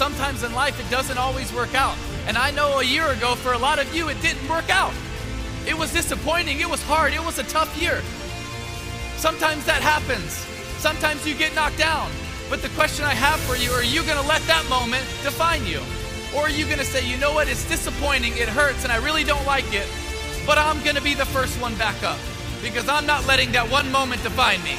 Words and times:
sometimes 0.00 0.42
in 0.42 0.54
life 0.54 0.80
it 0.80 0.90
doesn't 0.90 1.18
always 1.18 1.52
work 1.52 1.74
out. 1.74 1.94
And 2.26 2.38
I 2.38 2.50
know 2.52 2.80
a 2.80 2.82
year 2.82 3.08
ago, 3.08 3.34
for 3.34 3.52
a 3.52 3.58
lot 3.58 3.78
of 3.78 3.94
you, 3.94 4.08
it 4.08 4.18
didn't 4.22 4.48
work 4.48 4.70
out. 4.70 4.94
It 5.68 5.76
was 5.76 5.92
disappointing, 5.92 6.58
it 6.58 6.70
was 6.70 6.82
hard, 6.82 7.12
it 7.12 7.22
was 7.22 7.38
a 7.38 7.42
tough 7.42 7.70
year. 7.76 8.00
Sometimes 9.18 9.62
that 9.66 9.82
happens. 9.82 10.32
Sometimes 10.80 11.26
you 11.28 11.34
get 11.34 11.54
knocked 11.54 11.76
down. 11.76 12.10
But 12.48 12.62
the 12.62 12.70
question 12.70 13.04
I 13.04 13.12
have 13.12 13.40
for 13.40 13.56
you 13.56 13.72
are 13.72 13.84
you 13.84 14.02
going 14.04 14.16
to 14.16 14.26
let 14.26 14.40
that 14.48 14.64
moment 14.70 15.04
define 15.22 15.66
you? 15.66 15.82
Or 16.34 16.48
are 16.48 16.54
you 16.58 16.64
going 16.64 16.78
to 16.78 16.90
say, 16.92 17.06
you 17.06 17.18
know 17.18 17.34
what, 17.34 17.46
it's 17.46 17.68
disappointing, 17.68 18.32
it 18.38 18.48
hurts, 18.48 18.84
and 18.84 18.90
I 18.90 19.04
really 19.04 19.24
don't 19.24 19.44
like 19.44 19.70
it, 19.74 19.86
but 20.46 20.56
I'm 20.56 20.82
going 20.82 20.96
to 20.96 21.02
be 21.02 21.12
the 21.12 21.26
first 21.26 21.60
one 21.60 21.74
back 21.74 22.02
up 22.02 22.18
because 22.62 22.88
I'm 22.88 23.04
not 23.04 23.26
letting 23.26 23.52
that 23.52 23.68
one 23.70 23.92
moment 23.92 24.22
define 24.22 24.64
me. 24.64 24.78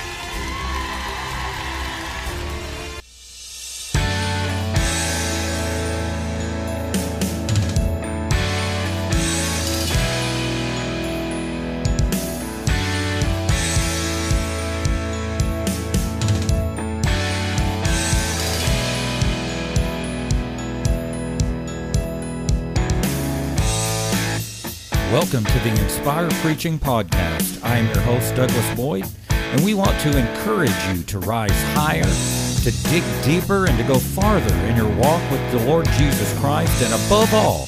Welcome 25.31 25.53
to 25.53 25.59
the 25.59 25.81
Inspire 25.81 26.29
Preaching 26.41 26.77
Podcast. 26.77 27.63
I 27.63 27.77
am 27.77 27.85
your 27.85 28.01
host, 28.03 28.35
Douglas 28.35 28.75
Boyd, 28.75 29.05
and 29.29 29.63
we 29.63 29.73
want 29.73 29.97
to 30.01 30.17
encourage 30.17 30.75
you 30.89 31.03
to 31.03 31.19
rise 31.19 31.49
higher, 31.73 32.03
to 32.03 32.89
dig 32.89 33.01
deeper, 33.23 33.65
and 33.65 33.77
to 33.77 33.83
go 33.85 33.97
farther 33.97 34.53
in 34.65 34.75
your 34.75 34.89
walk 34.97 35.21
with 35.31 35.51
the 35.53 35.65
Lord 35.65 35.85
Jesus 35.91 36.37
Christ, 36.39 36.83
and 36.83 36.93
above 37.05 37.33
all, 37.33 37.67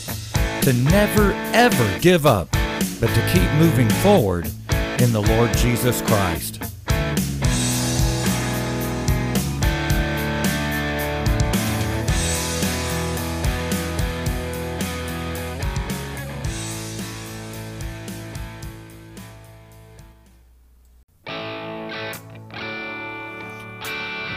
to 0.64 0.74
never 0.74 1.32
ever 1.54 2.00
give 2.00 2.26
up, 2.26 2.52
but 3.00 3.08
to 3.08 3.30
keep 3.32 3.50
moving 3.54 3.90
forward 4.02 4.52
in 5.00 5.14
the 5.14 5.22
Lord 5.26 5.56
Jesus 5.56 6.02
Christ. 6.02 6.73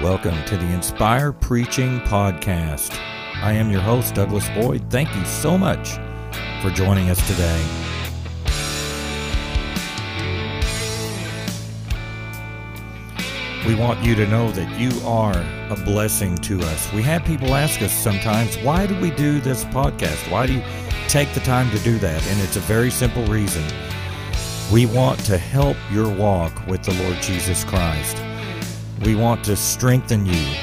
Welcome 0.07 0.45
to 0.45 0.57
the 0.57 0.73
Inspire 0.73 1.33
Preaching 1.33 1.99
Podcast. 2.03 2.97
I 3.43 3.51
am 3.51 3.73
your 3.73 3.81
host, 3.81 4.15
Douglas 4.15 4.49
Boyd. 4.51 4.89
Thank 4.89 5.13
you 5.17 5.25
so 5.25 5.59
much 5.59 5.95
for 6.63 6.71
joining 6.71 7.11
us 7.11 7.19
today. 7.27 7.61
We 13.67 13.75
want 13.75 14.05
you 14.05 14.15
to 14.15 14.29
know 14.29 14.53
that 14.53 14.79
you 14.79 14.93
are 15.05 15.45
a 15.71 15.85
blessing 15.85 16.37
to 16.37 16.61
us. 16.61 16.93
We 16.93 17.03
have 17.03 17.25
people 17.25 17.57
ask 17.57 17.83
us 17.83 17.93
sometimes, 17.93 18.57
why 18.59 18.87
do 18.87 18.97
we 19.01 19.11
do 19.11 19.41
this 19.41 19.65
podcast? 19.65 20.31
Why 20.31 20.47
do 20.47 20.53
you 20.53 20.63
take 21.09 21.33
the 21.35 21.41
time 21.41 21.69
to 21.73 21.81
do 21.81 21.99
that? 21.99 22.25
And 22.29 22.41
it's 22.43 22.55
a 22.55 22.61
very 22.61 22.93
simple 22.93 23.25
reason. 23.27 23.65
We 24.73 24.87
want 24.87 25.19
to 25.25 25.37
help 25.37 25.77
your 25.91 26.09
walk 26.09 26.65
with 26.69 26.85
the 26.85 26.95
Lord 26.95 27.21
Jesus 27.21 27.65
Christ. 27.65 28.23
We 29.05 29.15
want 29.15 29.45
to 29.45 29.57
strengthen 29.57 30.25
you. 30.25 30.55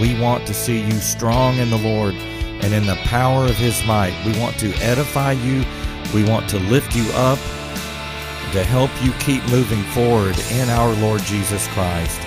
We 0.00 0.18
want 0.20 0.46
to 0.46 0.54
see 0.54 0.80
you 0.82 0.92
strong 0.92 1.56
in 1.56 1.68
the 1.70 1.78
Lord 1.78 2.14
and 2.14 2.72
in 2.72 2.86
the 2.86 2.94
power 3.04 3.44
of 3.44 3.56
His 3.56 3.84
might. 3.86 4.14
We 4.24 4.38
want 4.40 4.58
to 4.60 4.72
edify 4.76 5.32
you. 5.32 5.64
We 6.14 6.24
want 6.24 6.48
to 6.50 6.58
lift 6.60 6.94
you 6.94 7.04
up 7.14 7.38
to 8.52 8.62
help 8.64 8.90
you 9.02 9.12
keep 9.14 9.42
moving 9.50 9.82
forward 9.94 10.38
in 10.52 10.68
our 10.68 10.92
Lord 10.96 11.22
Jesus 11.22 11.66
Christ. 11.68 12.20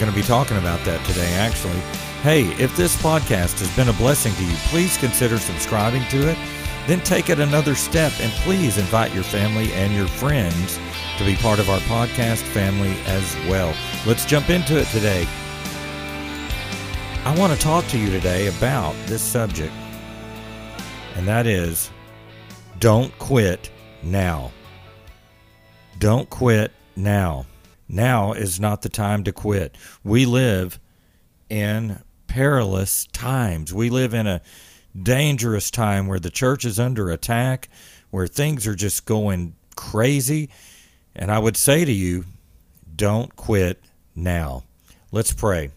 Going 0.00 0.10
to 0.10 0.16
be 0.16 0.26
talking 0.26 0.56
about 0.56 0.82
that 0.86 1.04
today, 1.06 1.32
actually. 1.34 1.78
Hey, 2.22 2.46
if 2.62 2.76
this 2.76 3.00
podcast 3.00 3.60
has 3.60 3.74
been 3.76 3.90
a 3.90 3.92
blessing 3.92 4.34
to 4.34 4.44
you, 4.44 4.54
please 4.68 4.96
consider 4.96 5.38
subscribing 5.38 6.02
to 6.08 6.30
it. 6.30 6.38
Then 6.86 7.00
take 7.00 7.28
it 7.28 7.38
another 7.38 7.74
step 7.74 8.12
and 8.20 8.32
please 8.42 8.78
invite 8.78 9.14
your 9.14 9.22
family 9.22 9.72
and 9.74 9.94
your 9.94 10.08
friends 10.08 10.78
to 11.20 11.26
be 11.26 11.36
part 11.36 11.58
of 11.58 11.68
our 11.68 11.80
podcast 11.80 12.40
family 12.54 12.96
as 13.04 13.36
well. 13.46 13.74
Let's 14.06 14.24
jump 14.24 14.48
into 14.48 14.80
it 14.80 14.86
today. 14.86 15.26
I 17.26 17.36
want 17.38 17.52
to 17.52 17.58
talk 17.58 17.86
to 17.88 17.98
you 17.98 18.08
today 18.10 18.46
about 18.46 18.94
this 19.04 19.20
subject, 19.20 19.74
and 21.16 21.28
that 21.28 21.46
is 21.46 21.90
don't 22.78 23.16
quit 23.18 23.70
now. 24.02 24.50
Don't 25.98 26.30
quit 26.30 26.72
now. 26.96 27.44
Now 27.86 28.32
is 28.32 28.58
not 28.58 28.80
the 28.80 28.88
time 28.88 29.22
to 29.24 29.32
quit. 29.32 29.76
We 30.02 30.24
live 30.24 30.80
in 31.50 32.00
perilous 32.28 33.06
times. 33.08 33.74
We 33.74 33.90
live 33.90 34.14
in 34.14 34.26
a 34.26 34.40
dangerous 35.00 35.70
time 35.70 36.06
where 36.06 36.18
the 36.18 36.30
church 36.30 36.64
is 36.64 36.80
under 36.80 37.10
attack, 37.10 37.68
where 38.08 38.26
things 38.26 38.66
are 38.66 38.74
just 38.74 39.04
going 39.04 39.54
crazy. 39.76 40.48
And 41.14 41.30
I 41.30 41.38
would 41.38 41.56
say 41.56 41.84
to 41.84 41.92
you, 41.92 42.24
don't 42.94 43.34
quit 43.36 43.82
now. 44.14 44.64
Let's 45.12 45.32
pray. 45.32 45.70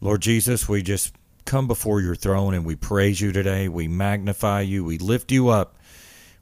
Lord 0.00 0.22
Jesus, 0.22 0.68
we 0.68 0.82
just 0.82 1.14
come 1.44 1.66
before 1.66 2.00
your 2.00 2.16
throne 2.16 2.54
and 2.54 2.64
we 2.64 2.76
praise 2.76 3.20
you 3.20 3.32
today. 3.32 3.68
We 3.68 3.88
magnify 3.88 4.62
you. 4.62 4.84
We 4.84 4.98
lift 4.98 5.30
you 5.30 5.48
up. 5.48 5.76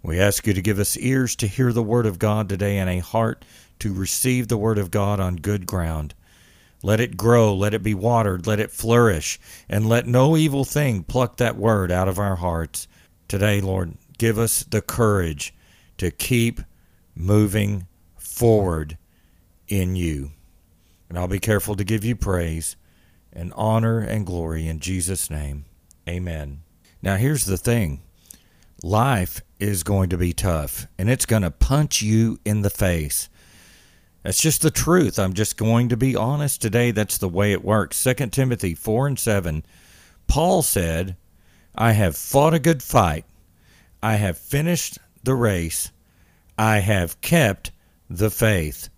We 0.02 0.18
ask 0.18 0.46
you 0.46 0.52
to 0.54 0.62
give 0.62 0.78
us 0.78 0.96
ears 0.96 1.36
to 1.36 1.46
hear 1.46 1.72
the 1.72 1.82
word 1.82 2.06
of 2.06 2.18
God 2.18 2.48
today 2.48 2.78
and 2.78 2.90
a 2.90 2.98
heart 2.98 3.44
to 3.78 3.92
receive 3.92 4.48
the 4.48 4.56
word 4.56 4.78
of 4.78 4.90
God 4.90 5.20
on 5.20 5.36
good 5.36 5.66
ground. 5.66 6.14
Let 6.82 7.00
it 7.00 7.16
grow, 7.16 7.54
let 7.54 7.72
it 7.72 7.82
be 7.82 7.94
watered, 7.94 8.46
let 8.46 8.60
it 8.60 8.70
flourish, 8.70 9.40
and 9.68 9.88
let 9.88 10.06
no 10.06 10.36
evil 10.36 10.64
thing 10.64 11.02
pluck 11.02 11.38
that 11.38 11.56
word 11.56 11.90
out 11.90 12.08
of 12.08 12.18
our 12.18 12.36
hearts. 12.36 12.86
Today, 13.28 13.62
Lord, 13.62 13.94
give 14.18 14.38
us 14.38 14.62
the 14.64 14.82
courage 14.82 15.54
to 15.96 16.10
keep 16.10 16.60
moving 17.14 17.86
forward 18.34 18.98
in 19.68 19.96
you. 19.96 20.32
And 21.08 21.18
I'll 21.18 21.28
be 21.28 21.38
careful 21.38 21.76
to 21.76 21.84
give 21.84 22.04
you 22.04 22.16
praise 22.16 22.76
and 23.32 23.52
honor 23.54 24.00
and 24.00 24.26
glory 24.26 24.66
in 24.66 24.80
Jesus' 24.80 25.30
name. 25.30 25.64
Amen. 26.08 26.62
Now, 27.02 27.16
here's 27.16 27.44
the 27.44 27.56
thing 27.56 28.02
life 28.82 29.40
is 29.58 29.82
going 29.82 30.10
to 30.10 30.18
be 30.18 30.32
tough, 30.32 30.86
and 30.98 31.08
it's 31.08 31.26
going 31.26 31.42
to 31.42 31.50
punch 31.50 32.02
you 32.02 32.38
in 32.44 32.62
the 32.62 32.70
face. 32.70 33.28
That's 34.22 34.40
just 34.40 34.62
the 34.62 34.70
truth. 34.70 35.18
I'm 35.18 35.34
just 35.34 35.56
going 35.56 35.90
to 35.90 35.96
be 35.96 36.16
honest 36.16 36.60
today. 36.60 36.90
That's 36.90 37.18
the 37.18 37.28
way 37.28 37.52
it 37.52 37.64
works. 37.64 38.02
2 38.02 38.14
Timothy 38.28 38.74
4 38.74 39.06
and 39.06 39.18
7, 39.18 39.64
Paul 40.26 40.62
said, 40.62 41.16
I 41.74 41.92
have 41.92 42.16
fought 42.16 42.54
a 42.54 42.58
good 42.58 42.82
fight. 42.82 43.26
I 44.02 44.14
have 44.14 44.38
finished 44.38 44.98
the 45.22 45.34
race. 45.34 45.92
I 46.56 46.78
have 46.78 47.20
kept 47.20 47.70
the 48.08 48.30
faith. 48.30 48.88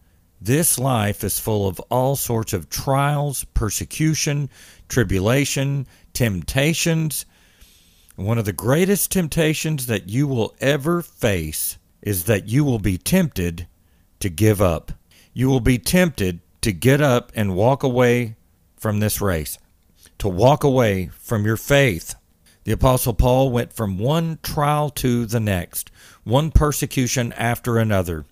This 0.41 0.79
life 0.79 1.25
is 1.25 1.41
full 1.41 1.67
of 1.67 1.81
all 1.91 2.15
sorts 2.15 2.53
of 2.53 2.69
trials, 2.69 3.45
persecution, 3.55 4.51
tribulation, 4.89 5.87
temptations. 6.13 7.25
One 8.17 8.39
of 8.39 8.45
the 8.45 8.53
greatest 8.53 9.11
temptations 9.11 9.87
that 9.87 10.09
you 10.09 10.27
will 10.27 10.55
ever 10.61 11.03
face 11.03 11.79
is 12.03 12.25
that 12.25 12.49
you 12.49 12.65
will 12.65 12.79
be 12.79 12.99
tempted 12.99 13.67
to 14.21 14.29
give 14.29 14.61
up. 14.61 14.93
You 15.33 15.49
will 15.49 15.61
be 15.61 15.79
tempted 15.79 16.41
to 16.61 16.73
get 16.73 17.01
up 17.01 17.33
and 17.35 17.57
walk 17.57 17.83
away 17.83 18.37
from 18.77 19.01
this 19.01 19.21
race, 19.21 19.59
to 20.19 20.29
walk 20.29 20.65
away 20.65 21.11
from 21.19 21.45
your 21.45 21.57
faith. 21.57 22.15
The 22.65 22.73
Apostle 22.73 23.15
Paul 23.15 23.51
went 23.51 23.73
from 23.73 23.99
one 23.99 24.39
trial 24.43 24.91
to 24.91 25.25
the 25.27 25.41
next, 25.41 25.91
one 26.25 26.51
persecution 26.51 27.33
after 27.35 27.79
another 27.79 28.27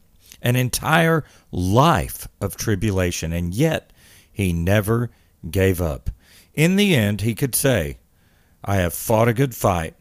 an 0.44 0.54
entire 0.54 1.24
life 1.50 2.28
of 2.40 2.56
tribulation, 2.56 3.32
and 3.32 3.52
yet 3.54 3.92
he 4.30 4.52
never 4.52 5.10
gave 5.50 5.80
up. 5.80 6.10
In 6.52 6.76
the 6.76 6.94
end, 6.94 7.22
he 7.22 7.34
could 7.34 7.54
say, 7.54 7.98
I 8.62 8.76
have 8.76 8.94
fought 8.94 9.26
a 9.26 9.34
good 9.34 9.54
fight. 9.54 9.94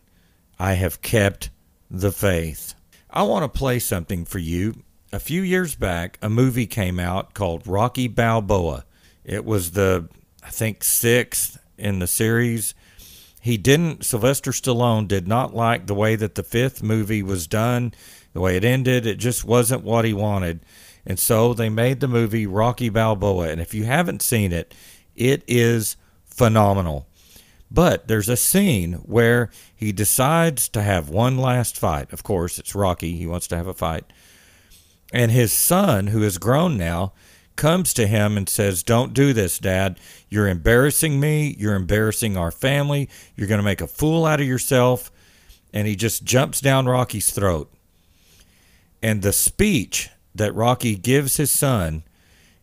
I 0.59 0.73
have 0.73 1.01
kept 1.01 1.49
the 1.89 2.11
faith. 2.11 2.75
I 3.09 3.23
want 3.23 3.43
to 3.43 3.57
play 3.57 3.79
something 3.79 4.25
for 4.25 4.39
you. 4.39 4.83
A 5.11 5.19
few 5.19 5.41
years 5.41 5.75
back, 5.75 6.17
a 6.21 6.29
movie 6.29 6.67
came 6.67 6.99
out 6.99 7.33
called 7.33 7.65
Rocky 7.65 8.07
Balboa. 8.07 8.85
It 9.23 9.45
was 9.45 9.71
the, 9.71 10.09
I 10.43 10.49
think, 10.49 10.83
sixth 10.83 11.57
in 11.77 11.99
the 11.99 12.07
series. 12.07 12.75
He 13.43 13.57
didn't, 13.57 14.05
Sylvester 14.05 14.51
Stallone 14.51 15.05
did 15.05 15.27
not 15.27 15.53
like 15.53 15.87
the 15.87 15.93
way 15.93 16.15
that 16.15 16.35
the 16.35 16.43
fifth 16.43 16.81
movie 16.81 17.21
was 17.21 17.45
done 17.45 17.93
the 18.31 18.39
way 18.39 18.55
it 18.55 18.63
ended, 18.63 19.05
it 19.05 19.17
just 19.17 19.43
wasn't 19.43 19.83
what 19.83 20.05
he 20.05 20.13
wanted. 20.13 20.61
And 21.05 21.19
so 21.19 21.53
they 21.53 21.67
made 21.67 21.99
the 21.99 22.07
movie 22.07 22.47
Rocky 22.47 22.87
Balboa. 22.87 23.49
And 23.49 23.59
if 23.59 23.73
you 23.73 23.83
haven't 23.83 24.21
seen 24.21 24.53
it, 24.53 24.73
It 25.15 25.43
is 25.45 25.97
phenomenal. 26.25 27.05
But 27.69 28.07
there's 28.07 28.29
a 28.29 28.37
scene 28.37 28.93
where 28.93 29.49
he 29.75 29.91
decides 29.91 30.69
to 30.69 30.81
have 30.81 31.09
one 31.09 31.37
last 31.37 31.77
fight. 31.77 32.13
Of 32.13 32.23
course, 32.23 32.57
it's 32.57 32.73
Rocky. 32.73 33.15
He 33.17 33.27
wants 33.27 33.47
to 33.49 33.57
have 33.57 33.67
a 33.67 33.73
fight. 33.73 34.05
And 35.11 35.31
his 35.31 35.51
son, 35.51 36.07
who 36.07 36.23
is 36.23 36.37
grown 36.37 36.77
now, 36.77 37.13
comes 37.55 37.93
to 37.95 38.07
him 38.07 38.37
and 38.37 38.47
says, 38.47 38.83
Don't 38.83 39.13
do 39.13 39.33
this, 39.33 39.59
Dad. 39.59 39.99
You're 40.29 40.47
embarrassing 40.47 41.19
me. 41.19 41.55
You're 41.57 41.75
embarrassing 41.75 42.37
our 42.37 42.51
family. 42.51 43.09
You're 43.35 43.47
going 43.47 43.59
to 43.59 43.63
make 43.63 43.81
a 43.81 43.87
fool 43.87 44.25
out 44.25 44.41
of 44.41 44.47
yourself. 44.47 45.11
And 45.73 45.87
he 45.87 45.95
just 45.95 46.23
jumps 46.23 46.61
down 46.61 46.85
Rocky's 46.85 47.31
throat. 47.31 47.71
And 49.01 49.21
the 49.21 49.33
speech 49.33 50.09
that 50.35 50.55
Rocky 50.55 50.95
gives 50.95 51.37
his 51.37 51.51
son 51.51 52.03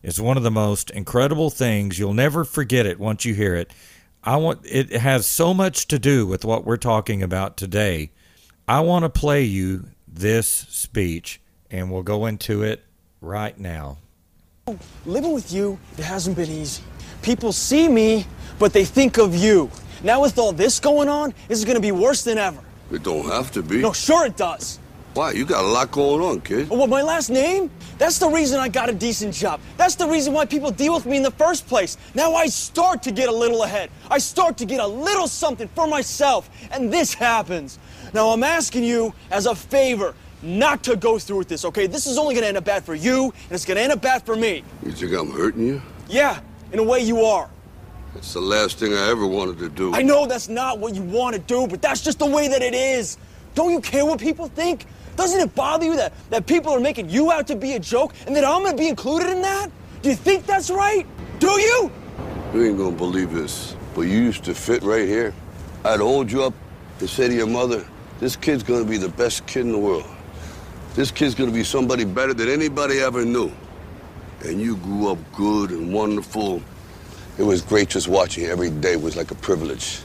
is 0.02 0.20
one 0.20 0.36
of 0.36 0.42
the 0.42 0.50
most 0.50 0.90
incredible 0.90 1.50
things. 1.50 1.98
You'll 1.98 2.14
never 2.14 2.44
forget 2.44 2.86
it 2.86 2.98
once 2.98 3.24
you 3.24 3.34
hear 3.34 3.54
it. 3.54 3.72
I 4.22 4.36
want 4.36 4.60
it 4.64 4.92
has 4.92 5.26
so 5.26 5.54
much 5.54 5.88
to 5.88 5.98
do 5.98 6.26
with 6.26 6.44
what 6.44 6.64
we're 6.64 6.76
talking 6.76 7.22
about 7.22 7.56
today. 7.56 8.12
I 8.68 8.80
want 8.80 9.04
to 9.04 9.08
play 9.08 9.44
you 9.44 9.86
this 10.06 10.46
speech 10.48 11.40
and 11.70 11.90
we'll 11.90 12.02
go 12.02 12.26
into 12.26 12.62
it 12.62 12.84
right 13.20 13.58
now. 13.58 13.98
Living 15.06 15.32
with 15.32 15.52
you, 15.52 15.78
it 15.96 16.04
hasn't 16.04 16.36
been 16.36 16.50
easy. 16.50 16.82
People 17.22 17.52
see 17.52 17.88
me, 17.88 18.26
but 18.58 18.72
they 18.72 18.84
think 18.84 19.18
of 19.18 19.34
you. 19.34 19.70
Now 20.02 20.22
with 20.22 20.38
all 20.38 20.52
this 20.52 20.80
going 20.80 21.08
on, 21.08 21.34
this 21.48 21.58
is 21.58 21.64
gonna 21.64 21.80
be 21.80 21.92
worse 21.92 22.24
than 22.24 22.38
ever. 22.38 22.60
It 22.90 23.02
don't 23.02 23.26
have 23.26 23.52
to 23.52 23.62
be. 23.62 23.78
No, 23.78 23.92
sure 23.92 24.26
it 24.26 24.36
does. 24.36 24.78
Why? 25.14 25.32
You 25.32 25.44
got 25.44 25.64
a 25.64 25.68
lot 25.68 25.90
going 25.90 26.22
on, 26.22 26.40
kid. 26.40 26.68
Oh, 26.70 26.76
what, 26.76 26.88
my 26.88 27.02
last 27.02 27.30
name? 27.30 27.68
That's 27.98 28.18
the 28.18 28.28
reason 28.28 28.60
I 28.60 28.68
got 28.68 28.88
a 28.88 28.92
decent 28.92 29.34
job. 29.34 29.60
That's 29.76 29.96
the 29.96 30.06
reason 30.06 30.32
why 30.32 30.44
people 30.44 30.70
deal 30.70 30.94
with 30.94 31.04
me 31.04 31.16
in 31.16 31.24
the 31.24 31.32
first 31.32 31.66
place. 31.66 31.96
Now 32.14 32.34
I 32.34 32.46
start 32.46 33.02
to 33.02 33.10
get 33.10 33.28
a 33.28 33.32
little 33.32 33.64
ahead. 33.64 33.90
I 34.08 34.18
start 34.18 34.56
to 34.58 34.64
get 34.64 34.78
a 34.78 34.86
little 34.86 35.26
something 35.26 35.68
for 35.74 35.88
myself. 35.88 36.48
And 36.70 36.92
this 36.92 37.12
happens. 37.12 37.80
Now 38.14 38.28
I'm 38.28 38.44
asking 38.44 38.84
you 38.84 39.12
as 39.32 39.46
a 39.46 39.54
favor 39.54 40.14
not 40.42 40.82
to 40.84 40.96
go 40.96 41.18
through 41.18 41.38
with 41.38 41.48
this, 41.48 41.64
okay? 41.64 41.86
This 41.86 42.06
is 42.06 42.18
only 42.18 42.34
gonna 42.34 42.46
end 42.46 42.56
up 42.56 42.64
bad 42.64 42.84
for 42.84 42.94
you, 42.94 43.24
and 43.24 43.52
it's 43.52 43.64
gonna 43.64 43.80
end 43.80 43.92
up 43.92 44.00
bad 44.00 44.24
for 44.24 44.36
me. 44.36 44.64
You 44.84 44.92
think 44.92 45.12
I'm 45.12 45.30
hurting 45.30 45.66
you? 45.66 45.82
Yeah, 46.08 46.40
in 46.72 46.78
a 46.78 46.82
way 46.82 47.00
you 47.00 47.24
are. 47.24 47.48
It's 48.16 48.32
the 48.32 48.40
last 48.40 48.78
thing 48.78 48.92
I 48.92 49.08
ever 49.08 49.26
wanted 49.26 49.58
to 49.58 49.68
do. 49.68 49.94
I 49.94 50.02
know 50.02 50.26
that's 50.26 50.48
not 50.48 50.78
what 50.78 50.94
you 50.94 51.02
want 51.02 51.36
to 51.36 51.40
do, 51.40 51.66
but 51.66 51.80
that's 51.80 52.00
just 52.00 52.18
the 52.18 52.26
way 52.26 52.48
that 52.48 52.62
it 52.62 52.74
is. 52.74 53.18
Don't 53.54 53.70
you 53.70 53.80
care 53.80 54.04
what 54.04 54.18
people 54.18 54.48
think? 54.48 54.86
Doesn't 55.16 55.40
it 55.40 55.54
bother 55.54 55.84
you 55.84 55.96
that, 55.96 56.12
that 56.30 56.46
people 56.46 56.72
are 56.72 56.80
making 56.80 57.10
you 57.10 57.30
out 57.30 57.46
to 57.48 57.56
be 57.56 57.74
a 57.74 57.78
joke 57.78 58.14
and 58.26 58.34
that 58.34 58.44
I'm 58.44 58.64
gonna 58.64 58.76
be 58.76 58.88
included 58.88 59.30
in 59.30 59.42
that? 59.42 59.70
Do 60.02 60.08
you 60.08 60.16
think 60.16 60.46
that's 60.46 60.70
right? 60.70 61.06
Do 61.38 61.50
you? 61.50 61.92
You 62.54 62.64
ain't 62.64 62.78
gonna 62.78 62.96
believe 62.96 63.32
this, 63.32 63.76
but 63.94 64.02
you 64.02 64.18
used 64.18 64.44
to 64.44 64.54
fit 64.54 64.82
right 64.82 65.06
here. 65.06 65.34
I'd 65.84 66.00
hold 66.00 66.32
you 66.32 66.42
up 66.42 66.54
and 66.98 67.08
say 67.08 67.28
to 67.28 67.34
your 67.34 67.46
mother, 67.46 67.86
this 68.18 68.34
kid's 68.34 68.62
gonna 68.62 68.84
be 68.84 68.96
the 68.96 69.08
best 69.08 69.46
kid 69.46 69.60
in 69.60 69.72
the 69.72 69.78
world. 69.78 70.06
This 71.00 71.10
kid's 71.10 71.34
gonna 71.34 71.50
be 71.50 71.64
somebody 71.64 72.04
better 72.04 72.34
than 72.34 72.50
anybody 72.50 72.98
ever 72.98 73.24
knew. 73.24 73.50
And 74.44 74.60
you 74.60 74.76
grew 74.76 75.08
up 75.08 75.16
good 75.34 75.70
and 75.70 75.94
wonderful. 75.94 76.60
It 77.38 77.42
was 77.42 77.62
great 77.62 77.88
just 77.88 78.06
watching 78.06 78.44
every 78.44 78.68
day 78.68 78.96
was 78.96 79.16
like 79.16 79.30
a 79.30 79.34
privilege. 79.34 80.00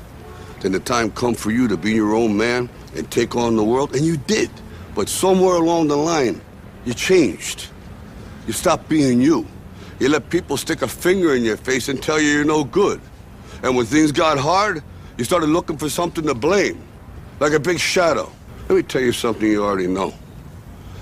Then 0.61 0.71
the 0.71 0.79
time 0.79 1.11
come 1.11 1.35
for 1.35 1.51
you 1.51 1.67
to 1.67 1.75
be 1.75 1.91
your 1.91 2.15
own 2.15 2.37
man 2.37 2.69
and 2.95 3.11
take 3.11 3.35
on 3.35 3.57
the 3.57 3.63
world, 3.65 3.93
and 3.93 4.05
you 4.05 4.15
did. 4.15 4.49
But 4.95 5.09
somewhere 5.09 5.55
along 5.55 5.89
the 5.89 5.97
line, 5.97 6.39
you 6.85 6.93
changed. 6.93 7.67
You 8.47 8.53
stopped 8.53 8.87
being 8.87 9.19
you. 9.19 9.45
You 9.99 10.07
let 10.07 10.29
people 10.29 10.55
stick 10.55 10.81
a 10.81 10.87
finger 10.87 11.35
in 11.35 11.43
your 11.43 11.57
face 11.57 11.89
and 11.89 12.01
tell 12.01 12.21
you 12.21 12.29
you're 12.29 12.45
no 12.45 12.63
good. 12.63 13.01
And 13.63 13.75
when 13.75 13.85
things 13.85 14.13
got 14.13 14.37
hard, 14.37 14.81
you 15.17 15.25
started 15.25 15.49
looking 15.49 15.75
for 15.75 15.89
something 15.89 16.25
to 16.25 16.33
blame, 16.33 16.81
like 17.41 17.51
a 17.51 17.59
big 17.59 17.79
shadow. 17.79 18.31
Let 18.69 18.75
me 18.77 18.83
tell 18.83 19.01
you 19.01 19.11
something 19.11 19.45
you 19.45 19.61
already 19.61 19.87
know. 19.87 20.13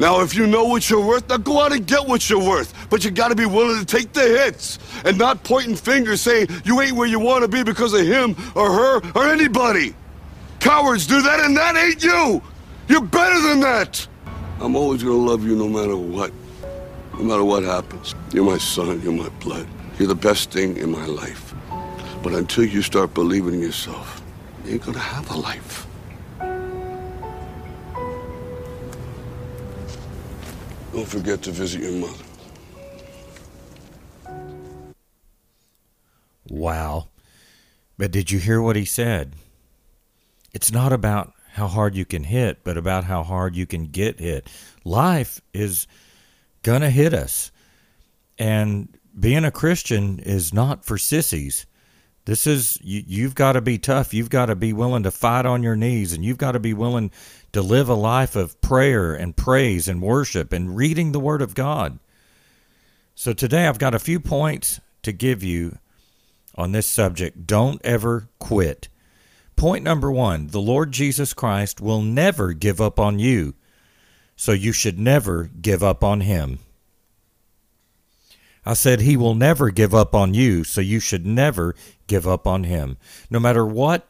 Now, 0.00 0.22
if 0.22 0.34
you 0.34 0.46
know 0.46 0.64
what 0.64 0.88
you're 0.88 1.04
worth, 1.04 1.28
now 1.28 1.36
go 1.36 1.60
out 1.60 1.74
and 1.74 1.86
get 1.86 2.08
what 2.08 2.30
you're 2.30 2.42
worth. 2.42 2.72
But 2.88 3.04
you 3.04 3.10
gotta 3.10 3.34
be 3.34 3.44
willing 3.44 3.78
to 3.78 3.84
take 3.84 4.14
the 4.14 4.22
hits 4.22 4.78
and 5.04 5.18
not 5.18 5.44
pointing 5.44 5.76
fingers 5.76 6.22
saying 6.22 6.48
you 6.64 6.80
ain't 6.80 6.96
where 6.96 7.06
you 7.06 7.20
wanna 7.20 7.48
be 7.48 7.62
because 7.62 7.92
of 7.92 8.06
him 8.06 8.34
or 8.54 8.72
her 8.72 9.02
or 9.14 9.28
anybody. 9.28 9.94
Cowards 10.58 11.06
do 11.06 11.20
that 11.20 11.40
and 11.40 11.54
that 11.54 11.76
ain't 11.76 12.02
you. 12.02 12.40
You're 12.88 13.02
better 13.02 13.40
than 13.46 13.60
that. 13.60 14.06
I'm 14.58 14.74
always 14.74 15.02
gonna 15.02 15.16
love 15.16 15.44
you 15.44 15.54
no 15.54 15.68
matter 15.68 15.96
what. 15.96 16.32
No 17.18 17.24
matter 17.24 17.44
what 17.44 17.62
happens. 17.62 18.14
You're 18.32 18.44
my 18.44 18.56
son, 18.56 19.02
you're 19.02 19.12
my 19.12 19.28
blood. 19.40 19.66
You're 19.98 20.08
the 20.08 20.14
best 20.14 20.50
thing 20.50 20.78
in 20.78 20.90
my 20.90 21.04
life. 21.04 21.54
But 22.22 22.32
until 22.32 22.64
you 22.64 22.80
start 22.80 23.12
believing 23.12 23.52
in 23.52 23.60
yourself, 23.60 24.22
you 24.64 24.72
ain't 24.72 24.82
gonna 24.82 24.98
have 24.98 25.30
a 25.30 25.36
life. 25.36 25.86
Don't 30.92 31.06
forget 31.06 31.42
to 31.42 31.50
visit 31.52 31.82
your 31.82 31.92
mother. 31.92 32.24
Wow. 36.48 37.08
But 37.96 38.10
did 38.10 38.30
you 38.30 38.38
hear 38.38 38.60
what 38.60 38.76
he 38.76 38.84
said? 38.84 39.34
It's 40.52 40.72
not 40.72 40.92
about 40.92 41.32
how 41.52 41.68
hard 41.68 41.94
you 41.94 42.04
can 42.04 42.24
hit, 42.24 42.64
but 42.64 42.76
about 42.76 43.04
how 43.04 43.22
hard 43.22 43.54
you 43.54 43.66
can 43.66 43.86
get 43.86 44.18
hit. 44.18 44.48
Life 44.84 45.40
is 45.52 45.86
going 46.62 46.80
to 46.80 46.90
hit 46.90 47.14
us. 47.14 47.52
And 48.38 48.88
being 49.18 49.44
a 49.44 49.50
Christian 49.50 50.18
is 50.18 50.52
not 50.52 50.84
for 50.84 50.98
sissies. 50.98 51.66
This 52.24 52.46
is 52.46 52.78
you, 52.82 53.02
you've 53.06 53.34
got 53.34 53.52
to 53.52 53.60
be 53.60 53.78
tough. 53.78 54.12
You've 54.14 54.30
got 54.30 54.46
to 54.46 54.56
be 54.56 54.72
willing 54.72 55.02
to 55.04 55.10
fight 55.10 55.46
on 55.46 55.62
your 55.62 55.76
knees, 55.76 56.12
and 56.12 56.24
you've 56.24 56.38
got 56.38 56.52
to 56.52 56.60
be 56.60 56.74
willing 56.74 57.10
to 57.52 57.62
live 57.62 57.88
a 57.88 57.94
life 57.94 58.36
of 58.36 58.60
prayer 58.60 59.14
and 59.14 59.36
praise 59.36 59.88
and 59.88 60.02
worship 60.02 60.52
and 60.52 60.76
reading 60.76 61.12
the 61.12 61.20
Word 61.20 61.42
of 61.42 61.54
God. 61.54 61.98
So 63.14 63.32
today 63.32 63.66
I've 63.66 63.78
got 63.78 63.94
a 63.94 63.98
few 63.98 64.20
points 64.20 64.80
to 65.02 65.12
give 65.12 65.42
you 65.42 65.78
on 66.54 66.72
this 66.72 66.86
subject. 66.86 67.46
Don't 67.46 67.80
ever 67.84 68.28
quit. 68.38 68.88
Point 69.56 69.84
number 69.84 70.10
one 70.10 70.48
the 70.48 70.60
Lord 70.60 70.92
Jesus 70.92 71.34
Christ 71.34 71.80
will 71.80 72.02
never 72.02 72.52
give 72.52 72.80
up 72.80 72.98
on 72.98 73.18
you, 73.18 73.54
so 74.36 74.52
you 74.52 74.72
should 74.72 74.98
never 74.98 75.50
give 75.60 75.82
up 75.82 76.02
on 76.02 76.22
Him. 76.22 76.60
I 78.64 78.74
said 78.74 79.00
he 79.00 79.16
will 79.16 79.34
never 79.34 79.70
give 79.70 79.94
up 79.94 80.14
on 80.14 80.34
you, 80.34 80.64
so 80.64 80.80
you 80.80 81.00
should 81.00 81.26
never 81.26 81.74
give 82.06 82.28
up 82.28 82.46
on 82.46 82.64
him. 82.64 82.98
No 83.30 83.40
matter 83.40 83.64
what 83.64 84.08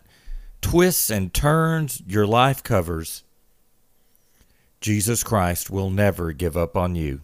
twists 0.60 1.08
and 1.10 1.32
turns 1.32 2.02
your 2.06 2.26
life 2.26 2.62
covers, 2.62 3.22
Jesus 4.80 5.22
Christ 5.22 5.70
will 5.70 5.90
never 5.90 6.32
give 6.32 6.56
up 6.56 6.76
on 6.76 6.94
you. 6.94 7.20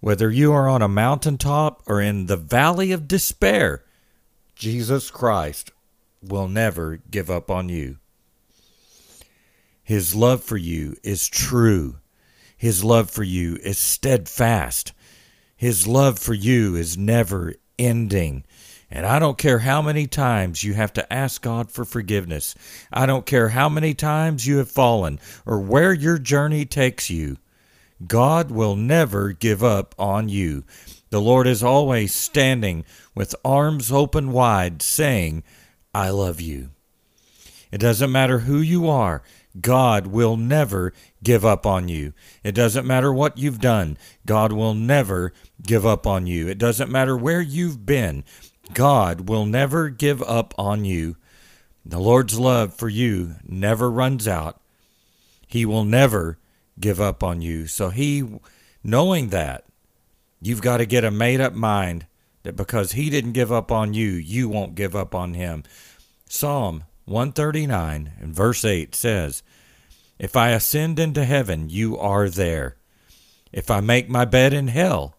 Whether 0.00 0.30
you 0.30 0.52
are 0.52 0.68
on 0.68 0.82
a 0.82 0.88
mountaintop 0.88 1.82
or 1.86 2.00
in 2.00 2.26
the 2.26 2.36
valley 2.36 2.92
of 2.92 3.08
despair, 3.08 3.84
Jesus 4.54 5.10
Christ 5.10 5.70
will 6.22 6.48
never 6.48 6.98
give 7.10 7.30
up 7.30 7.50
on 7.50 7.68
you. 7.68 7.98
His 9.82 10.14
love 10.14 10.42
for 10.42 10.56
you 10.56 10.96
is 11.02 11.28
true. 11.28 11.96
His 12.56 12.84
love 12.84 13.10
for 13.10 13.22
you 13.22 13.56
is 13.62 13.78
steadfast. 13.78 14.92
His 15.56 15.86
love 15.86 16.18
for 16.18 16.34
you 16.34 16.76
is 16.76 16.96
never 16.96 17.54
ending. 17.78 18.44
And 18.94 19.06
I 19.06 19.18
don't 19.18 19.38
care 19.38 19.60
how 19.60 19.80
many 19.80 20.06
times 20.06 20.62
you 20.62 20.74
have 20.74 20.92
to 20.92 21.10
ask 21.10 21.40
God 21.40 21.70
for 21.70 21.86
forgiveness. 21.86 22.54
I 22.92 23.06
don't 23.06 23.24
care 23.24 23.48
how 23.48 23.70
many 23.70 23.94
times 23.94 24.46
you 24.46 24.58
have 24.58 24.70
fallen 24.70 25.18
or 25.46 25.58
where 25.58 25.94
your 25.94 26.18
journey 26.18 26.66
takes 26.66 27.08
you. 27.08 27.38
God 28.06 28.50
will 28.50 28.76
never 28.76 29.32
give 29.32 29.64
up 29.64 29.94
on 29.98 30.28
you. 30.28 30.64
The 31.08 31.22
Lord 31.22 31.46
is 31.46 31.62
always 31.62 32.12
standing 32.12 32.84
with 33.14 33.34
arms 33.42 33.90
open 33.90 34.30
wide, 34.30 34.82
saying, 34.82 35.42
I 35.94 36.10
love 36.10 36.38
you. 36.38 36.68
It 37.70 37.78
doesn't 37.78 38.12
matter 38.12 38.40
who 38.40 38.58
you 38.58 38.90
are, 38.90 39.22
God 39.58 40.06
will 40.06 40.36
never 40.36 40.92
give 41.22 41.46
up 41.46 41.64
on 41.64 41.88
you. 41.88 42.12
It 42.44 42.54
doesn't 42.54 42.86
matter 42.86 43.10
what 43.10 43.38
you've 43.38 43.60
done, 43.60 43.96
God 44.26 44.52
will 44.52 44.74
never 44.74 45.32
give 45.62 45.86
up 45.86 46.06
on 46.06 46.26
you. 46.26 46.46
It 46.48 46.58
doesn't 46.58 46.90
matter 46.90 47.16
where 47.16 47.40
you've 47.40 47.86
been, 47.86 48.24
God 48.74 49.28
will 49.28 49.46
never 49.46 49.88
give 49.88 50.22
up 50.22 50.54
on 50.58 50.84
you. 50.84 51.16
The 51.84 51.98
Lord's 51.98 52.38
love 52.38 52.74
for 52.74 52.88
you 52.88 53.36
never 53.46 53.90
runs 53.90 54.28
out. 54.28 54.60
He 55.46 55.66
will 55.66 55.84
never 55.84 56.38
give 56.78 57.00
up 57.00 57.22
on 57.22 57.42
you. 57.42 57.66
So 57.66 57.90
he 57.90 58.24
knowing 58.82 59.28
that, 59.28 59.64
you've 60.40 60.62
got 60.62 60.78
to 60.78 60.86
get 60.86 61.04
a 61.04 61.10
made 61.10 61.40
up 61.40 61.54
mind 61.54 62.06
that 62.42 62.56
because 62.56 62.92
he 62.92 63.10
didn't 63.10 63.32
give 63.32 63.52
up 63.52 63.70
on 63.70 63.94
you, 63.94 64.10
you 64.10 64.48
won't 64.48 64.74
give 64.74 64.96
up 64.96 65.14
on 65.14 65.34
him. 65.34 65.64
Psalm 66.28 66.84
139 67.04 68.12
and 68.20 68.34
verse 68.34 68.64
8 68.64 68.94
says, 68.94 69.42
If 70.18 70.36
I 70.36 70.50
ascend 70.50 70.98
into 70.98 71.24
heaven, 71.24 71.68
you 71.68 71.98
are 71.98 72.28
there. 72.28 72.76
If 73.52 73.70
I 73.70 73.80
make 73.80 74.08
my 74.08 74.24
bed 74.24 74.52
in 74.52 74.68
hell, 74.68 75.16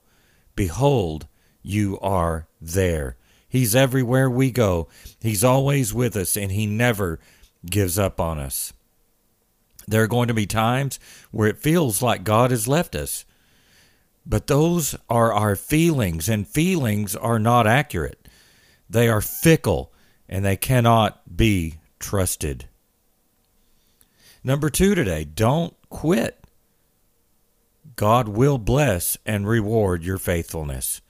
behold, 0.56 1.28
you 1.62 2.00
are 2.02 2.48
there. 2.60 3.16
He's 3.54 3.76
everywhere 3.76 4.32
we 4.32 4.50
go. 4.50 4.88
He's 5.22 5.44
always 5.44 5.94
with 5.94 6.18
us, 6.18 6.36
and 6.36 6.52
He 6.52 6.66
never 6.66 7.20
gives 7.64 8.00
up 8.00 8.20
on 8.20 8.40
us. 8.40 8.74
There 9.88 10.02
are 10.02 10.08
going 10.08 10.28
to 10.28 10.34
be 10.34 10.48
times 10.48 11.00
where 11.30 11.48
it 11.50 11.60
feels 11.60 12.02
like 12.02 12.24
God 12.24 12.50
has 12.50 12.68
left 12.68 12.96
us. 12.96 13.26
But 14.26 14.48
those 14.48 14.96
are 15.08 15.32
our 15.32 15.56
feelings, 15.56 16.28
and 16.28 16.48
feelings 16.48 17.16
are 17.16 17.38
not 17.38 17.68
accurate. 17.68 18.28
They 18.90 19.08
are 19.08 19.22
fickle, 19.22 19.94
and 20.28 20.44
they 20.44 20.58
cannot 20.58 21.38
be 21.38 21.76
trusted. 22.00 22.68
Number 24.44 24.72
two 24.72 24.96
today, 24.96 25.26
don't 25.26 25.76
quit. 25.92 26.44
God 27.96 28.30
will 28.30 28.58
bless 28.58 29.16
and 29.28 29.48
reward 29.48 30.04
your 30.04 30.18
faithfulness. 30.18 31.02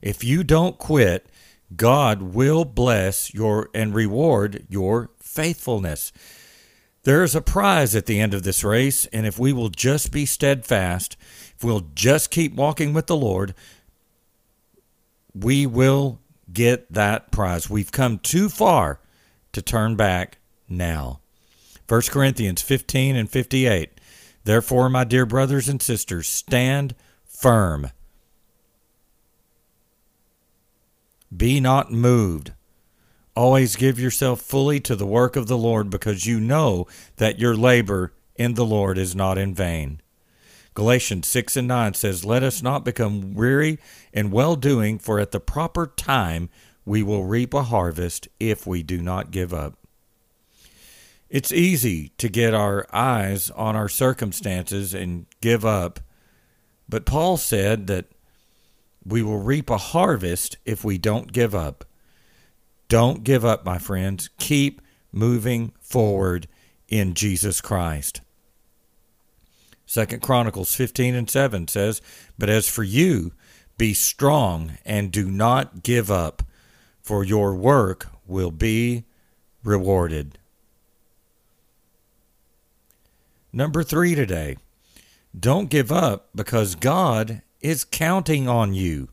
If 0.00 0.24
you 0.24 0.42
don't 0.42 0.78
quit, 0.78 1.26
God 1.74 2.22
will 2.22 2.64
bless 2.64 3.32
your 3.32 3.70
and 3.74 3.94
reward 3.94 4.66
your 4.68 5.10
faithfulness. 5.18 6.12
There 7.04 7.22
is 7.22 7.34
a 7.34 7.40
prize 7.40 7.94
at 7.94 8.06
the 8.06 8.20
end 8.20 8.34
of 8.34 8.42
this 8.42 8.62
race, 8.62 9.06
and 9.06 9.26
if 9.26 9.38
we 9.38 9.52
will 9.52 9.70
just 9.70 10.12
be 10.12 10.26
steadfast, 10.26 11.16
if 11.56 11.64
we'll 11.64 11.88
just 11.94 12.30
keep 12.30 12.54
walking 12.54 12.92
with 12.92 13.06
the 13.06 13.16
Lord, 13.16 13.54
we 15.34 15.64
will 15.66 16.20
get 16.52 16.92
that 16.92 17.30
prize. 17.30 17.70
We've 17.70 17.92
come 17.92 18.18
too 18.18 18.48
far 18.48 19.00
to 19.52 19.62
turn 19.62 19.96
back 19.96 20.38
now. 20.68 21.20
1 21.88 22.02
Corinthians 22.10 22.62
15 22.62 23.16
and 23.16 23.30
58. 23.30 23.90
Therefore, 24.44 24.88
my 24.88 25.04
dear 25.04 25.26
brothers 25.26 25.68
and 25.68 25.80
sisters, 25.80 26.26
stand 26.28 26.94
firm 27.24 27.90
Be 31.34 31.60
not 31.60 31.92
moved. 31.92 32.52
Always 33.36 33.76
give 33.76 34.00
yourself 34.00 34.40
fully 34.40 34.80
to 34.80 34.96
the 34.96 35.06
work 35.06 35.36
of 35.36 35.46
the 35.46 35.58
Lord 35.58 35.88
because 35.88 36.26
you 36.26 36.40
know 36.40 36.86
that 37.16 37.38
your 37.38 37.56
labor 37.56 38.12
in 38.34 38.54
the 38.54 38.66
Lord 38.66 38.98
is 38.98 39.14
not 39.14 39.38
in 39.38 39.54
vain. 39.54 40.00
Galatians 40.74 41.28
6 41.28 41.56
and 41.56 41.68
9 41.68 41.94
says, 41.94 42.24
Let 42.24 42.42
us 42.42 42.62
not 42.62 42.84
become 42.84 43.34
weary 43.34 43.78
in 44.12 44.30
well 44.30 44.56
doing, 44.56 44.98
for 44.98 45.20
at 45.20 45.30
the 45.30 45.40
proper 45.40 45.86
time 45.86 46.48
we 46.84 47.02
will 47.02 47.24
reap 47.24 47.54
a 47.54 47.64
harvest 47.64 48.28
if 48.38 48.66
we 48.66 48.82
do 48.82 49.00
not 49.00 49.30
give 49.30 49.54
up. 49.54 49.74
It's 51.28 51.52
easy 51.52 52.08
to 52.18 52.28
get 52.28 52.54
our 52.54 52.86
eyes 52.92 53.50
on 53.50 53.76
our 53.76 53.88
circumstances 53.88 54.94
and 54.94 55.26
give 55.40 55.64
up, 55.64 56.00
but 56.88 57.06
Paul 57.06 57.36
said 57.36 57.86
that 57.86 58.06
we 59.04 59.22
will 59.22 59.38
reap 59.38 59.70
a 59.70 59.78
harvest 59.78 60.56
if 60.64 60.84
we 60.84 60.98
don't 60.98 61.32
give 61.32 61.54
up. 61.54 61.84
Don't 62.88 63.24
give 63.24 63.44
up, 63.44 63.64
my 63.64 63.78
friends. 63.78 64.30
Keep 64.38 64.80
moving 65.12 65.72
forward 65.80 66.48
in 66.88 67.14
Jesus 67.14 67.60
Christ. 67.60 68.20
Second 69.86 70.22
Chronicles 70.22 70.74
15 70.74 71.14
and 71.14 71.28
7 71.30 71.66
says, 71.68 72.00
But 72.38 72.48
as 72.48 72.68
for 72.68 72.82
you, 72.82 73.32
be 73.76 73.94
strong 73.94 74.78
and 74.84 75.10
do 75.10 75.30
not 75.30 75.82
give 75.82 76.10
up, 76.10 76.42
for 77.00 77.24
your 77.24 77.54
work 77.54 78.08
will 78.26 78.50
be 78.50 79.04
rewarded. 79.64 80.38
Number 83.52 83.82
three 83.82 84.14
today, 84.14 84.58
don't 85.38 85.70
give 85.70 85.90
up 85.90 86.28
because 86.34 86.74
God 86.74 87.42
is 87.60 87.84
counting 87.84 88.48
on 88.48 88.74
you. 88.74 89.08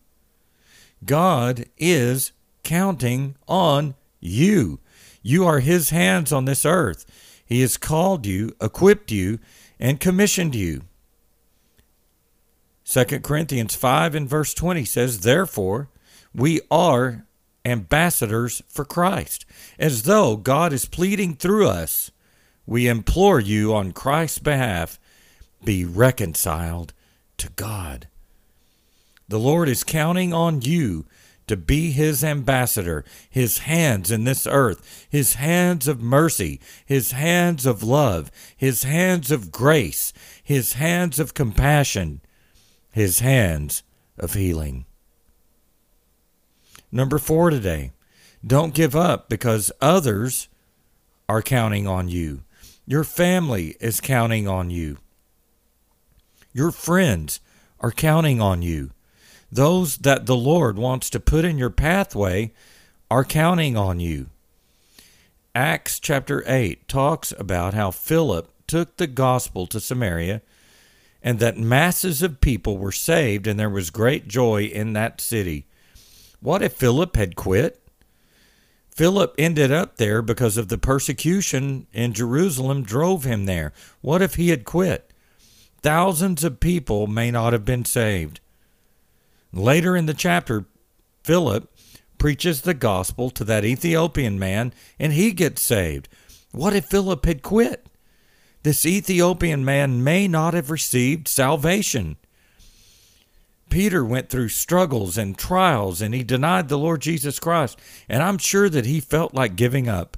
God 1.06 1.66
is 1.78 2.32
counting 2.64 3.36
on 3.48 3.96
you. 4.20 4.80
You 5.22 5.46
are 5.46 5.60
His 5.60 5.90
hands 5.90 6.32
on 6.32 6.46
this 6.46 6.66
earth. 6.66 7.06
He 7.46 7.62
has 7.62 7.78
called 7.78 8.26
you, 8.26 8.56
equipped 8.62 9.12
you, 9.12 9.40
and 9.80 10.00
commissioned 10.00 10.56
you. 10.56 10.84
2 12.86 13.06
Corinthians 13.20 13.76
5 13.76 14.16
and 14.16 14.30
verse 14.30 14.54
20 14.54 14.86
says, 14.86 15.20
Therefore, 15.22 15.90
we 16.34 16.62
are 16.72 17.26
ambassadors 17.66 18.62
for 18.68 18.86
Christ. 18.86 19.46
As 19.78 20.04
though 20.04 20.38
God 20.38 20.72
is 20.72 20.86
pleading 20.86 21.36
through 21.36 21.68
us, 21.68 22.12
we 22.66 22.88
implore 22.88 23.40
you 23.40 23.74
on 23.74 23.92
Christ's 23.92 24.40
behalf, 24.40 25.00
be 25.64 25.84
reconciled 25.84 26.94
to 27.38 27.50
God. 27.56 28.08
The 29.30 29.40
Lord 29.40 29.68
is 29.68 29.84
counting 29.84 30.34
on 30.34 30.62
you 30.62 31.06
to 31.48 31.58
be 31.58 31.92
his 31.92 32.24
ambassador, 32.24 33.06
his 33.30 33.60
hands 33.60 34.12
in 34.12 34.26
this 34.26 34.46
earth, 34.46 35.08
his 35.10 35.36
hands 35.36 35.88
of 35.88 36.02
mercy, 36.02 36.60
his 36.86 37.12
hands 37.12 37.66
of 37.66 37.84
love, 37.84 38.30
his 38.56 38.84
hands 38.84 39.32
of 39.32 39.52
grace, 39.52 40.14
his 40.44 40.74
hands 40.74 41.20
of 41.20 41.34
compassion, 41.34 42.22
his 42.92 43.20
hands 43.20 43.84
of 44.18 44.34
healing. 44.34 44.86
Number 46.92 47.18
four 47.18 47.50
today, 47.50 47.92
don't 48.46 48.74
give 48.74 48.96
up 48.96 49.30
because 49.30 49.72
others 49.82 50.48
are 51.28 51.42
counting 51.42 51.88
on 51.88 52.08
you. 52.08 52.44
Your 52.86 53.04
family 53.04 53.76
is 53.82 54.00
counting 54.00 54.48
on 54.48 54.70
you. 54.70 54.98
Your 56.54 56.72
friends 56.72 57.42
are 57.80 57.92
counting 57.92 58.42
on 58.42 58.62
you. 58.62 58.92
Those 59.52 59.98
that 59.98 60.26
the 60.26 60.36
Lord 60.36 60.78
wants 60.78 61.10
to 61.12 61.20
put 61.20 61.46
in 61.46 61.58
your 61.58 61.70
pathway 61.70 62.52
are 63.10 63.24
counting 63.24 63.78
on 63.78 64.00
you. 64.00 64.28
Acts 65.56 66.00
chapter 66.00 66.44
8 66.46 66.88
talks 66.88 67.34
about 67.40 67.74
how 67.74 67.90
Philip 67.92 68.52
took 68.68 68.98
the 68.98 69.08
gospel 69.08 69.66
to 69.68 69.80
Samaria 69.80 70.42
and 71.24 71.40
that 71.40 71.58
masses 71.58 72.22
of 72.22 72.42
people 72.42 72.78
were 72.78 72.92
saved 72.92 73.48
and 73.48 73.60
there 73.60 73.70
was 73.70 73.90
great 73.90 74.28
joy 74.28 74.64
in 74.64 74.94
that 74.94 75.20
city. 75.22 75.66
What 76.42 76.62
if 76.62 76.74
Philip 76.74 77.16
had 77.16 77.36
quit? 77.36 77.82
Philip 78.90 79.36
ended 79.38 79.72
up 79.72 79.98
there 79.98 80.22
because 80.22 80.58
of 80.58 80.68
the 80.68 80.78
persecution 80.78 81.88
in 81.94 82.14
Jerusalem 82.14 82.84
drove 82.84 83.24
him 83.24 83.46
there. 83.46 83.72
What 84.02 84.22
if 84.22 84.36
he 84.36 84.50
had 84.50 84.66
quit? 84.66 85.12
Thousands 85.82 86.44
of 86.44 86.60
people 86.60 87.08
may 87.08 87.32
not 87.32 87.54
have 87.54 87.64
been 87.64 87.86
saved. 87.86 88.40
Later 89.54 89.96
in 89.96 90.06
the 90.06 90.14
chapter, 90.14 90.66
Philip 91.24 91.72
preaches 92.18 92.62
the 92.62 92.74
gospel 92.74 93.30
to 93.32 93.44
that 93.44 93.66
Ethiopian 93.66 94.40
man 94.40 94.74
and 95.00 95.14
he 95.14 95.32
gets 95.32 95.62
saved. 95.62 96.10
What 96.52 96.76
if 96.76 96.86
Philip 96.86 97.26
had 97.26 97.42
quit? 97.42 97.88
This 98.64 98.86
Ethiopian 98.86 99.64
man 99.64 100.04
may 100.04 100.28
not 100.28 100.54
have 100.54 100.72
received 100.72 101.28
salvation. 101.28 102.18
Peter 103.70 104.04
went 104.04 104.30
through 104.30 104.50
struggles 104.50 105.18
and 105.18 105.38
trials 105.38 106.02
and 106.02 106.14
he 106.14 106.24
denied 106.24 106.70
the 106.70 106.78
Lord 106.78 107.02
Jesus 107.02 107.40
Christ, 107.40 107.80
and 108.08 108.24
I'm 108.24 108.38
sure 108.38 108.70
that 108.70 108.86
he 108.86 109.00
felt 109.00 109.34
like 109.34 109.56
giving 109.56 109.88
up. 109.88 110.18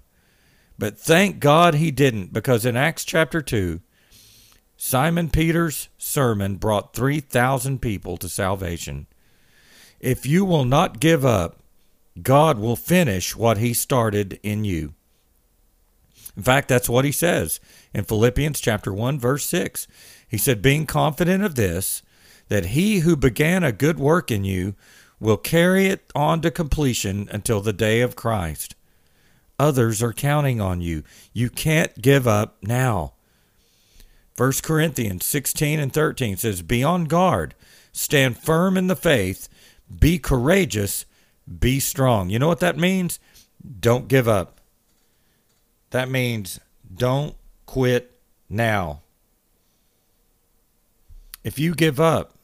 But 0.78 0.98
thank 0.98 1.40
God 1.40 1.76
he 1.76 1.92
didn't, 1.92 2.32
because 2.32 2.66
in 2.66 2.78
Acts 2.78 3.04
chapter 3.04 3.42
2, 3.42 3.82
Simon 4.78 5.30
Peter's 5.30 5.90
sermon 5.98 6.56
brought 6.56 6.96
3,000 6.96 7.82
people 7.82 8.16
to 8.18 8.30
salvation. 8.30 9.08
If 10.00 10.26
you 10.26 10.46
will 10.46 10.66
not 10.66 11.00
give 11.00 11.26
up, 11.26 11.60
God 12.22 12.60
will 12.60 12.76
finish 12.76 13.36
what 13.36 13.58
he 13.58 13.74
started 13.74 14.40
in 14.44 14.64
you. 14.66 14.94
In 16.36 16.44
fact, 16.44 16.68
that's 16.68 16.90
what 16.90 17.06
he 17.06 17.12
says 17.12 17.60
in 17.94 18.06
Philippians 18.06 18.60
chapter 18.60 18.94
1 18.94 19.20
verse 19.20 19.46
6. 19.46 19.88
He 20.28 20.38
said, 20.38 20.62
"Being 20.62 20.86
confident 20.86 21.44
of 21.44 21.56
this, 21.56 22.02
that 22.48 22.68
he 22.68 23.00
who 23.00 23.16
began 23.16 23.64
a 23.64 23.72
good 23.72 24.00
work 24.00 24.32
in 24.32 24.44
you 24.44 24.76
will 25.20 25.38
carry 25.38 25.88
it 25.88 26.12
on 26.16 26.42
to 26.42 26.52
completion 26.52 27.28
until 27.32 27.62
the 27.62 27.74
day 27.74 28.02
of 28.02 28.16
Christ." 28.16 28.76
Others 29.60 30.02
are 30.02 30.14
counting 30.14 30.62
on 30.62 30.80
you. 30.80 31.04
You 31.34 31.50
can't 31.50 32.02
give 32.02 32.26
up 32.28 32.56
now. 32.64 33.14
1 34.38 34.64
Corinthians 34.64 35.26
16 35.26 35.80
and 35.80 35.92
13 35.92 36.38
says, 36.38 36.62
Be 36.62 36.82
on 36.82 37.06
guard, 37.06 37.56
stand 37.92 38.38
firm 38.38 38.78
in 38.78 38.88
the 38.88 38.96
faith, 38.96 39.50
be 39.98 40.20
courageous, 40.20 41.06
be 41.60 41.80
strong. 41.80 42.30
You 42.30 42.40
know 42.40 42.48
what 42.48 42.60
that 42.60 42.78
means? 42.78 43.20
Don't 43.80 44.08
give 44.08 44.28
up. 44.28 44.60
That 45.92 46.10
means 46.10 46.60
don't 46.94 47.36
quit 47.66 48.20
now. 48.50 49.02
If 51.44 51.58
you 51.58 51.74
give 51.74 52.00
up, 52.00 52.36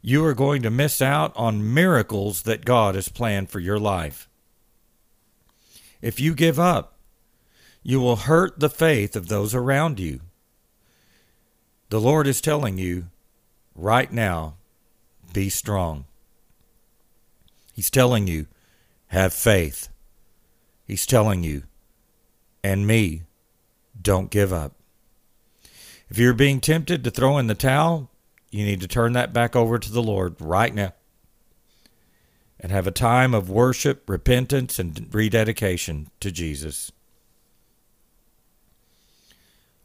you 0.00 0.24
are 0.24 0.34
going 0.34 0.62
to 0.62 0.70
miss 0.70 1.00
out 1.00 1.32
on 1.36 1.74
miracles 1.74 2.42
that 2.42 2.64
God 2.64 2.94
has 2.94 3.08
planned 3.08 3.50
for 3.50 3.60
your 3.60 3.78
life. 3.78 4.28
If 6.00 6.18
you 6.18 6.34
give 6.34 6.58
up, 6.58 6.98
you 7.82 8.00
will 8.00 8.16
hurt 8.16 8.58
the 8.58 8.70
faith 8.70 9.14
of 9.14 9.28
those 9.28 9.54
around 9.54 10.00
you. 10.00 10.20
The 11.90 12.00
Lord 12.00 12.26
is 12.26 12.40
telling 12.40 12.78
you 12.78 13.06
right 13.74 14.12
now 14.12 14.54
be 15.32 15.48
strong. 15.48 16.06
He's 17.72 17.90
telling 17.90 18.26
you 18.26 18.46
have 19.08 19.32
faith. 19.32 19.88
He's 20.86 21.06
telling 21.06 21.42
you 21.42 21.64
and 22.62 22.86
me 22.86 23.22
don't 24.00 24.30
give 24.30 24.52
up. 24.52 24.74
If 26.08 26.18
you're 26.18 26.34
being 26.34 26.60
tempted 26.60 27.02
to 27.04 27.10
throw 27.10 27.38
in 27.38 27.46
the 27.46 27.54
towel, 27.54 28.10
you 28.50 28.64
need 28.64 28.80
to 28.80 28.88
turn 28.88 29.14
that 29.14 29.32
back 29.32 29.56
over 29.56 29.78
to 29.78 29.90
the 29.90 30.02
Lord 30.02 30.36
right 30.38 30.74
now 30.74 30.92
and 32.60 32.70
have 32.70 32.86
a 32.86 32.92
time 32.92 33.34
of 33.34 33.50
worship, 33.50 34.08
repentance, 34.08 34.78
and 34.78 35.08
rededication 35.12 36.10
to 36.20 36.30
Jesus. 36.30 36.92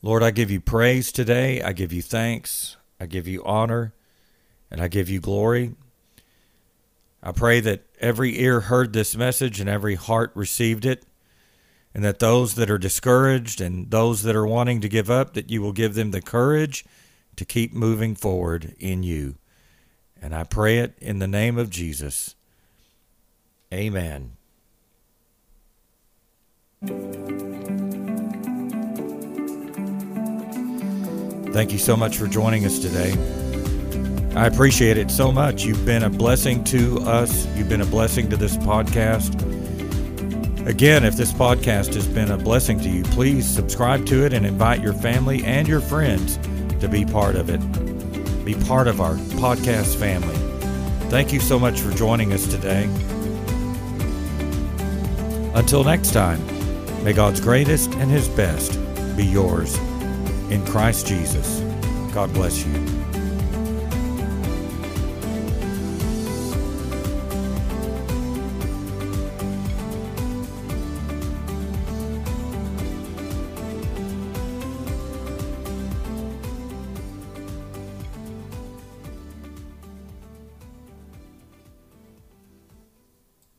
Lord, 0.01 0.21
I 0.21 0.31
give 0.31 0.51
you 0.51 0.61
praise 0.61 1.11
today. 1.11 1.61
I 1.61 1.73
give 1.73 1.91
you 1.91 2.01
thanks. 2.01 2.77
I 2.99 3.07
give 3.07 3.27
you 3.27 3.43
honor. 3.43 3.93
And 4.69 4.79
I 4.81 4.89
give 4.89 5.09
you 5.09 5.19
glory. 5.19 5.73
I 7.21 7.31
pray 7.31 7.59
that 7.61 7.85
every 7.99 8.39
ear 8.39 8.61
heard 8.61 8.93
this 8.93 9.15
message 9.15 9.59
and 9.59 9.69
every 9.69 9.95
heart 9.95 10.31
received 10.35 10.85
it. 10.85 11.03
And 11.93 12.03
that 12.03 12.19
those 12.19 12.53
that 12.55 12.69
are 12.69 12.77
discouraged 12.77 13.59
and 13.59 13.89
those 13.89 14.21
that 14.21 14.35
are 14.35 14.45
wanting 14.45 14.81
to 14.81 14.89
give 14.89 15.09
up, 15.09 15.33
that 15.33 15.49
you 15.49 15.63
will 15.63 15.71
give 15.71 15.95
them 15.95 16.11
the 16.11 16.21
courage 16.21 16.85
to 17.37 17.45
keep 17.45 17.73
moving 17.73 18.13
forward 18.13 18.75
in 18.77 19.01
you. 19.01 19.37
And 20.21 20.35
I 20.35 20.43
pray 20.43 20.77
it 20.77 20.95
in 20.99 21.19
the 21.19 21.27
name 21.27 21.57
of 21.57 21.71
Jesus. 21.71 22.35
Amen. 23.73 24.37
Thank 31.51 31.71
you 31.71 31.79
so 31.79 31.97
much 31.97 32.17
for 32.17 32.27
joining 32.27 32.65
us 32.65 32.77
today. 32.77 33.46
I 34.35 34.45
appreciate 34.45 34.97
it 34.97 35.09
so 35.09 35.31
much. 35.31 35.63
You've 35.63 35.85
been 35.85 36.03
a 36.03 36.09
blessing 36.09 36.63
to 36.65 36.99
us, 36.99 37.47
you've 37.55 37.69
been 37.69 37.81
a 37.81 37.85
blessing 37.85 38.29
to 38.29 38.37
this 38.37 38.57
podcast. 38.57 39.35
Again, 40.67 41.05
if 41.05 41.15
this 41.15 41.31
podcast 41.31 41.93
has 41.93 42.07
been 42.07 42.29
a 42.29 42.37
blessing 42.37 42.79
to 42.81 42.89
you, 42.89 43.03
please 43.03 43.47
subscribe 43.47 44.05
to 44.07 44.25
it 44.25 44.33
and 44.33 44.45
invite 44.45 44.81
your 44.81 44.93
family 44.93 45.43
and 45.45 45.67
your 45.67 45.79
friends 45.79 46.37
to 46.81 46.89
be 46.89 47.05
part 47.05 47.35
of 47.35 47.49
it. 47.49 47.59
Be 48.43 48.53
part 48.53 48.87
of 48.87 49.01
our 49.01 49.15
podcast 49.39 49.95
family. 49.95 50.35
Thank 51.09 51.31
you 51.31 51.39
so 51.39 51.57
much 51.57 51.79
for 51.79 51.91
joining 51.91 52.33
us 52.33 52.45
today. 52.47 52.83
Until 55.55 55.83
next 55.83 56.11
time, 56.11 56.45
may 57.03 57.13
God's 57.13 57.39
greatest 57.39 57.93
and 57.95 58.11
His 58.11 58.27
best 58.27 58.73
be 59.15 59.25
yours. 59.25 59.77
In 60.51 60.65
Christ 60.65 61.07
Jesus. 61.07 61.61
God 62.13 62.33
bless 62.33 62.65
you. 62.65 63.06